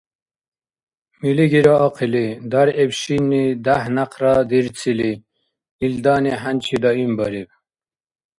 Милигира 1.21 1.73
ахъили, 1.85 2.25
дяргӀиб 2.51 2.91
шинни 2.99 3.43
дяхӀ-някъра 3.65 4.33
дирцили, 4.49 5.11
илдани 5.85 6.33
хӀянчи 6.41 6.75
даимбариб. 6.83 7.49